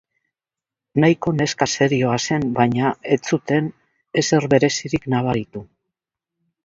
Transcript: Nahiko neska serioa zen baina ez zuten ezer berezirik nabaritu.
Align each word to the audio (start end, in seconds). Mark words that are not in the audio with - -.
Nahiko 1.01 1.33
neska 1.41 1.67
serioa 1.75 2.15
zen 2.25 2.47
baina 2.61 2.93
ez 3.17 3.21
zuten 3.35 3.71
ezer 4.23 4.49
berezirik 4.55 5.07
nabaritu. 5.17 5.63